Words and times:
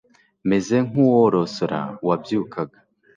meze 0.49 0.75
nkuworosora 0.87 1.79
uwabyukaga 2.03 2.77